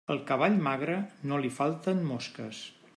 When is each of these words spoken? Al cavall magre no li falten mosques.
Al 0.13 0.19
cavall 0.29 0.55
magre 0.67 0.95
no 1.33 1.41
li 1.45 1.53
falten 1.61 2.05
mosques. 2.13 2.65